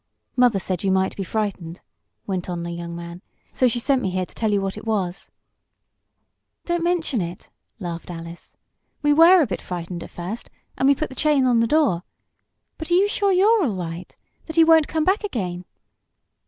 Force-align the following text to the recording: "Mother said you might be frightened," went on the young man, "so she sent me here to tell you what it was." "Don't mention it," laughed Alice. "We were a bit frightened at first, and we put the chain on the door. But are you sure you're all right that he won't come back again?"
"Mother 0.35 0.57
said 0.57 0.83
you 0.83 0.91
might 0.91 1.15
be 1.15 1.21
frightened," 1.23 1.81
went 2.25 2.49
on 2.49 2.63
the 2.63 2.71
young 2.71 2.95
man, 2.95 3.21
"so 3.53 3.67
she 3.67 3.77
sent 3.77 4.01
me 4.01 4.09
here 4.09 4.25
to 4.25 4.33
tell 4.33 4.51
you 4.51 4.59
what 4.59 4.75
it 4.75 4.87
was." 4.87 5.29
"Don't 6.65 6.83
mention 6.83 7.21
it," 7.21 7.51
laughed 7.77 8.09
Alice. 8.09 8.57
"We 9.03 9.13
were 9.13 9.43
a 9.43 9.45
bit 9.45 9.61
frightened 9.61 10.01
at 10.03 10.09
first, 10.09 10.49
and 10.75 10.89
we 10.89 10.95
put 10.95 11.09
the 11.09 11.15
chain 11.15 11.45
on 11.45 11.59
the 11.59 11.67
door. 11.67 12.01
But 12.79 12.89
are 12.89 12.95
you 12.95 13.07
sure 13.07 13.31
you're 13.31 13.63
all 13.63 13.75
right 13.75 14.17
that 14.47 14.55
he 14.55 14.63
won't 14.63 14.87
come 14.87 15.03
back 15.05 15.23
again?" 15.23 15.65